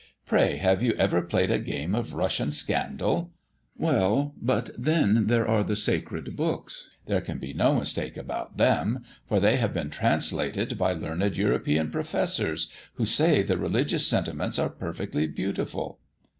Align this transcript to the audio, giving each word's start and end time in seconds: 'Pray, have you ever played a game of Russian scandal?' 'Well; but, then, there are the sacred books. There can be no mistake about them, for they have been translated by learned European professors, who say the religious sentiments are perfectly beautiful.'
'Pray, 0.25 0.55
have 0.57 0.81
you 0.81 0.93
ever 0.93 1.21
played 1.21 1.51
a 1.51 1.59
game 1.59 1.93
of 1.93 2.15
Russian 2.15 2.49
scandal?' 2.49 3.29
'Well; 3.77 4.33
but, 4.41 4.71
then, 4.75 5.27
there 5.27 5.47
are 5.47 5.63
the 5.63 5.75
sacred 5.75 6.35
books. 6.35 6.89
There 7.05 7.21
can 7.21 7.37
be 7.37 7.53
no 7.53 7.75
mistake 7.75 8.17
about 8.17 8.57
them, 8.57 9.03
for 9.27 9.39
they 9.39 9.57
have 9.57 9.75
been 9.75 9.91
translated 9.91 10.75
by 10.75 10.93
learned 10.93 11.37
European 11.37 11.91
professors, 11.91 12.67
who 12.95 13.05
say 13.05 13.43
the 13.43 13.59
religious 13.59 14.07
sentiments 14.07 14.57
are 14.57 14.69
perfectly 14.69 15.27
beautiful.' 15.27 15.99